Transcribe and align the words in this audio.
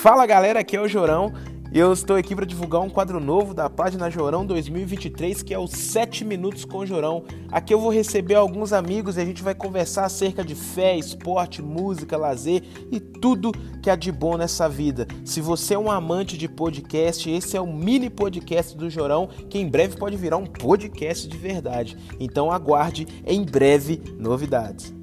Fala 0.00 0.24
galera, 0.24 0.60
aqui 0.60 0.74
é 0.74 0.80
o 0.80 0.88
Jorão 0.88 1.30
e 1.70 1.78
eu 1.78 1.92
estou 1.92 2.16
aqui 2.16 2.34
para 2.34 2.46
divulgar 2.46 2.80
um 2.80 2.88
quadro 2.88 3.20
novo 3.20 3.52
da 3.52 3.68
página 3.68 4.08
Jorão 4.08 4.46
2023 4.46 5.42
que 5.42 5.52
é 5.52 5.58
o 5.58 5.66
7 5.66 6.24
Minutos 6.24 6.64
com 6.64 6.86
Jorão. 6.86 7.22
Aqui 7.52 7.74
eu 7.74 7.78
vou 7.78 7.92
receber 7.92 8.34
alguns 8.34 8.72
amigos 8.72 9.18
e 9.18 9.20
a 9.20 9.26
gente 9.26 9.42
vai 9.42 9.54
conversar 9.54 10.06
acerca 10.06 10.42
de 10.42 10.54
fé, 10.54 10.96
esporte, 10.96 11.60
música, 11.60 12.16
lazer 12.16 12.62
e 12.90 12.98
tudo 12.98 13.52
que 13.82 13.90
há 13.90 13.94
de 13.94 14.10
bom 14.10 14.38
nessa 14.38 14.70
vida. 14.70 15.06
Se 15.22 15.42
você 15.42 15.74
é 15.74 15.78
um 15.78 15.90
amante 15.90 16.38
de 16.38 16.48
podcast, 16.48 17.28
esse 17.28 17.54
é 17.54 17.60
o 17.60 17.66
mini 17.66 18.08
podcast 18.08 18.74
do 18.74 18.88
Jorão 18.88 19.28
que 19.50 19.58
em 19.58 19.68
breve 19.68 19.98
pode 19.98 20.16
virar 20.16 20.38
um 20.38 20.46
podcast 20.46 21.28
de 21.28 21.36
verdade. 21.36 21.98
Então 22.18 22.50
aguarde 22.50 23.06
em 23.26 23.44
breve 23.44 24.02
novidades. 24.18 24.98